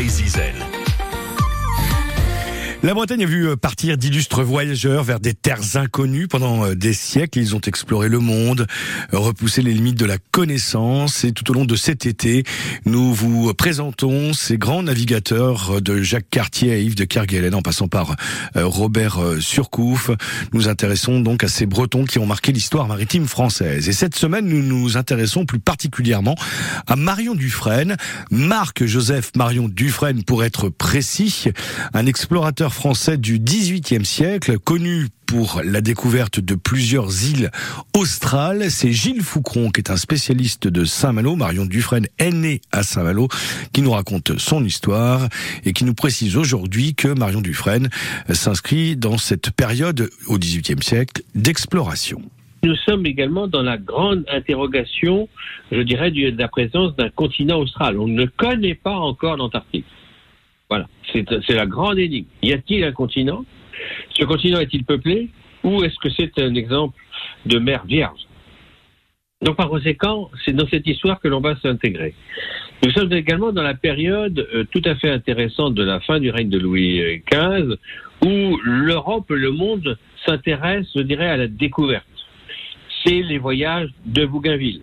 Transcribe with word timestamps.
Daisy 0.00 0.30
Zen. 0.30 0.69
La 2.82 2.94
Bretagne 2.94 3.24
a 3.24 3.26
vu 3.26 3.46
euh, 3.46 3.56
partir 3.56 3.98
d'illustres 3.98 4.42
voyageurs 4.42 5.04
vers 5.04 5.20
des 5.20 5.34
terres 5.34 5.76
inconnues 5.76 6.28
pendant 6.28 6.64
euh, 6.64 6.74
des 6.74 6.94
siècles. 6.94 7.38
Ils 7.38 7.54
ont 7.54 7.60
exploré 7.60 8.08
le 8.08 8.20
monde, 8.20 8.66
euh, 9.12 9.18
repoussé 9.18 9.60
les 9.60 9.74
limites 9.74 9.98
de 9.98 10.06
la 10.06 10.16
connaissance. 10.16 11.24
Et 11.24 11.32
tout 11.32 11.50
au 11.50 11.52
long 11.52 11.66
de 11.66 11.76
cet 11.76 12.06
été, 12.06 12.42
nous 12.86 13.12
vous 13.12 13.52
présentons 13.52 14.32
ces 14.32 14.56
grands 14.56 14.82
navigateurs 14.82 15.82
de 15.82 16.00
Jacques 16.00 16.30
Cartier 16.30 16.72
à 16.72 16.78
Yves 16.78 16.94
de 16.94 17.04
Kerguelen, 17.04 17.54
en 17.54 17.60
passant 17.60 17.86
par 17.86 18.16
Robert 18.54 19.18
Surcouf. 19.40 20.10
Nous 20.54 20.68
intéressons 20.68 21.20
donc 21.20 21.44
à 21.44 21.48
ces 21.48 21.66
Bretons 21.66 22.06
qui 22.06 22.18
ont 22.18 22.26
marqué 22.26 22.50
l'histoire 22.50 22.88
maritime 22.88 23.26
française. 23.26 23.90
Et 23.90 23.92
cette 23.92 24.14
semaine, 24.14 24.46
nous 24.46 24.62
nous 24.62 24.96
intéressons 24.96 25.44
plus 25.44 25.58
particulièrement 25.58 26.34
à 26.86 26.96
Marion 26.96 27.34
Dufresne, 27.34 27.96
Marc-Joseph 28.30 29.32
Marion 29.36 29.68
Dufresne 29.68 30.24
pour 30.24 30.44
être 30.44 30.70
précis, 30.70 31.44
un 31.92 32.06
explorateur 32.06 32.69
français 32.72 33.18
du 33.18 33.38
XVIIIe 33.38 34.04
siècle, 34.04 34.58
connu 34.58 35.08
pour 35.26 35.60
la 35.64 35.80
découverte 35.80 36.40
de 36.40 36.54
plusieurs 36.54 37.24
îles 37.24 37.50
australes. 37.96 38.70
C'est 38.70 38.92
Gilles 38.92 39.22
Foucron, 39.22 39.70
qui 39.70 39.80
est 39.80 39.90
un 39.90 39.96
spécialiste 39.96 40.66
de 40.66 40.84
Saint-Malo. 40.84 41.36
Marion 41.36 41.66
Dufresne 41.66 42.06
est 42.18 42.32
né 42.32 42.60
à 42.72 42.82
Saint-Malo, 42.82 43.28
qui 43.72 43.82
nous 43.82 43.92
raconte 43.92 44.38
son 44.38 44.64
histoire 44.64 45.28
et 45.64 45.72
qui 45.72 45.84
nous 45.84 45.94
précise 45.94 46.36
aujourd'hui 46.36 46.94
que 46.94 47.08
Marion 47.08 47.40
Dufresne 47.40 47.88
s'inscrit 48.30 48.96
dans 48.96 49.18
cette 49.18 49.50
période 49.50 50.10
au 50.26 50.38
XVIIIe 50.38 50.82
siècle 50.82 51.22
d'exploration. 51.34 52.22
Nous 52.62 52.76
sommes 52.86 53.06
également 53.06 53.46
dans 53.46 53.62
la 53.62 53.78
grande 53.78 54.24
interrogation, 54.28 55.28
je 55.72 55.80
dirais, 55.80 56.10
de 56.10 56.36
la 56.36 56.48
présence 56.48 56.94
d'un 56.96 57.08
continent 57.08 57.58
austral. 57.58 57.98
On 57.98 58.06
ne 58.08 58.26
connaît 58.26 58.74
pas 58.74 58.96
encore 58.96 59.36
l'Antarctique. 59.36 59.86
Voilà, 60.70 60.86
c'est 61.12 61.54
la 61.54 61.66
grande 61.66 61.98
énigme. 61.98 62.28
Y 62.42 62.52
a-t-il 62.52 62.84
un 62.84 62.92
continent? 62.92 63.44
Ce 64.16 64.24
continent 64.24 64.60
est-il 64.60 64.84
peuplé? 64.84 65.28
Ou 65.64 65.82
est-ce 65.82 65.96
que 65.96 66.08
c'est 66.10 66.38
un 66.38 66.54
exemple 66.54 66.96
de 67.44 67.58
mer 67.58 67.84
vierge? 67.86 68.20
Donc 69.42 69.56
par 69.56 69.68
conséquent, 69.68 70.30
c'est 70.44 70.52
dans 70.52 70.68
cette 70.68 70.86
histoire 70.86 71.18
que 71.18 71.26
l'on 71.26 71.40
va 71.40 71.56
s'intégrer. 71.60 72.14
Nous 72.84 72.92
sommes 72.92 73.12
également 73.12 73.52
dans 73.52 73.62
la 73.62 73.74
période 73.74 74.46
euh, 74.54 74.64
tout 74.70 74.82
à 74.84 74.94
fait 74.94 75.10
intéressante 75.10 75.74
de 75.74 75.82
la 75.82 75.98
fin 76.00 76.20
du 76.20 76.30
règne 76.30 76.50
de 76.50 76.58
Louis 76.58 77.22
XV, 77.30 77.76
où 78.24 78.58
l'Europe, 78.62 79.30
le 79.30 79.50
monde 79.50 79.98
s'intéresse, 80.24 80.86
je 80.94 81.00
dirais, 81.00 81.28
à 81.28 81.36
la 81.36 81.48
découverte. 81.48 82.06
C'est 83.04 83.22
les 83.22 83.38
voyages 83.38 83.90
de 84.04 84.24
Bougainville, 84.24 84.82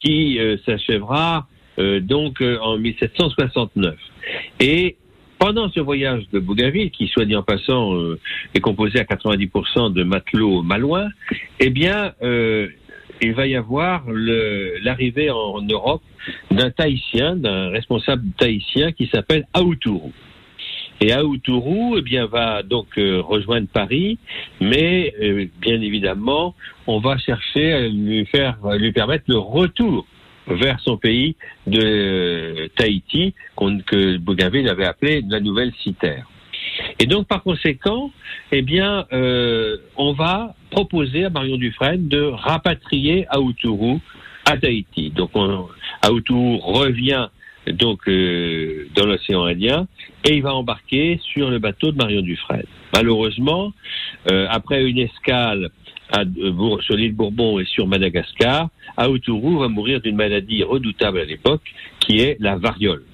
qui 0.00 0.38
euh, 0.38 0.56
s'achèvera 0.64 1.48
euh, 1.78 2.00
donc 2.00 2.40
euh, 2.40 2.58
en 2.60 2.78
1769. 2.78 3.96
Et 4.60 4.96
pendant 5.38 5.68
ce 5.70 5.80
voyage 5.80 6.22
de 6.32 6.38
Bougainville, 6.38 6.90
qui 6.90 7.08
soit 7.08 7.24
dit 7.24 7.36
en 7.36 7.42
passant 7.42 7.94
euh, 7.94 8.18
est 8.54 8.60
composé 8.60 9.00
à 9.00 9.04
90% 9.04 9.92
de 9.92 10.04
matelots 10.04 10.62
malouins, 10.62 11.08
eh 11.60 11.70
bien, 11.70 12.12
il 13.20 13.34
va 13.34 13.46
y 13.46 13.56
avoir 13.56 14.04
l'arrivée 14.08 15.30
en 15.30 15.60
Europe 15.62 16.02
d'un 16.50 16.70
Tahitien, 16.70 17.36
d'un 17.36 17.68
responsable 17.70 18.24
tahitien 18.38 18.92
qui 18.92 19.08
s'appelle 19.12 19.46
Aoutourou. 19.52 20.12
Et 21.00 21.12
Aoutourou, 21.12 21.96
eh 21.98 22.02
bien, 22.02 22.26
va 22.26 22.62
donc 22.62 22.86
rejoindre 22.96 23.66
Paris, 23.68 24.18
mais 24.60 25.12
bien 25.60 25.80
évidemment, 25.80 26.54
on 26.86 27.00
va 27.00 27.18
chercher 27.18 27.72
à 27.72 27.88
lui 27.88 28.24
faire, 28.26 28.56
à 28.64 28.76
lui 28.76 28.92
permettre 28.92 29.24
le 29.28 29.38
retour 29.38 30.06
vers 30.46 30.80
son 30.80 30.96
pays 30.96 31.36
de 31.66 32.68
Tahiti, 32.76 33.34
que 33.86 34.16
Bougainville 34.18 34.68
avait 34.68 34.86
appelé 34.86 35.22
la 35.28 35.40
nouvelle 35.40 35.72
Citerre. 35.82 36.26
Et 36.98 37.06
donc, 37.06 37.26
par 37.26 37.42
conséquent, 37.42 38.10
eh 38.52 38.62
bien, 38.62 39.06
euh, 39.12 39.76
on 39.96 40.12
va 40.12 40.54
proposer 40.70 41.24
à 41.24 41.30
Marion 41.30 41.56
Dufresne 41.56 42.08
de 42.08 42.22
rapatrier 42.22 43.26
Aoutourou 43.30 44.00
à 44.44 44.56
Tahiti. 44.56 45.10
Donc, 45.10 45.30
Aoutourou 46.02 46.58
revient 46.58 47.28
donc 47.66 48.08
euh, 48.08 48.86
dans 48.94 49.06
l'océan 49.06 49.44
Indien 49.44 49.86
et 50.24 50.34
il 50.34 50.42
va 50.42 50.54
embarquer 50.54 51.18
sur 51.22 51.50
le 51.50 51.58
bateau 51.58 51.92
de 51.92 51.96
Marion 51.96 52.22
Dufresne. 52.22 52.66
Malheureusement, 52.94 53.72
euh, 54.30 54.46
après 54.50 54.84
une 54.84 54.98
escale 54.98 55.70
euh, 56.16 56.80
sur 56.80 56.96
l'île 56.96 57.14
Bourbon 57.14 57.58
et 57.58 57.64
sur 57.64 57.86
Madagascar, 57.86 58.68
Aoutourou 58.96 59.58
va 59.58 59.68
mourir 59.68 60.00
d'une 60.00 60.16
maladie 60.16 60.62
redoutable 60.62 61.18
à 61.18 61.24
l'époque, 61.24 61.62
qui 62.00 62.18
est 62.20 62.36
la 62.40 62.56
variole. 62.56 63.04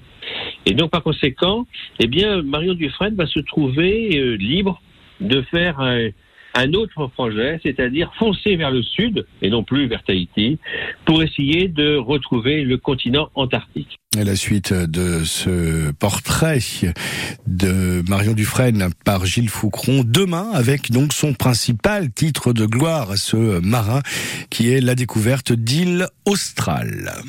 Et 0.65 0.73
donc, 0.73 0.91
par 0.91 1.03
conséquent, 1.03 1.65
eh 1.99 2.07
bien, 2.07 2.41
Marion 2.41 2.73
Dufresne 2.73 3.15
va 3.15 3.25
se 3.25 3.39
trouver 3.39 4.17
euh, 4.17 4.35
libre 4.35 4.81
de 5.19 5.41
faire 5.43 5.79
un, 5.79 6.09
un 6.53 6.73
autre 6.73 7.07
projet, 7.07 7.59
c'est-à-dire 7.63 8.11
foncer 8.17 8.55
vers 8.55 8.71
le 8.71 8.83
sud 8.83 9.25
et 9.41 9.49
non 9.49 9.63
plus 9.63 9.87
vers 9.87 10.03
Tahiti, 10.03 10.59
pour 11.05 11.23
essayer 11.23 11.67
de 11.67 11.97
retrouver 11.97 12.63
le 12.63 12.77
continent 12.77 13.29
antarctique. 13.35 13.97
Et 14.17 14.25
la 14.25 14.35
suite 14.35 14.73
de 14.73 15.23
ce 15.23 15.91
portrait 15.91 16.59
de 17.47 18.03
Marion 18.09 18.33
Dufresne 18.33 18.89
par 19.05 19.25
Gilles 19.25 19.47
Foucron 19.47 20.03
demain 20.05 20.49
avec 20.53 20.91
donc 20.91 21.13
son 21.13 21.33
principal 21.33 22.11
titre 22.11 22.51
de 22.51 22.65
gloire 22.65 23.11
à 23.11 23.15
ce 23.15 23.61
marin 23.61 24.01
qui 24.49 24.69
est 24.69 24.81
la 24.81 24.95
découverte 24.95 25.53
d'îles 25.53 26.07
australes. 26.25 27.23